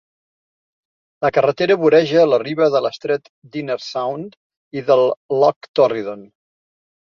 [1.25, 4.35] La carretera voreja la riba de l'estret d'Inner Sound
[4.81, 5.07] i del
[5.45, 6.29] Loch Torridon.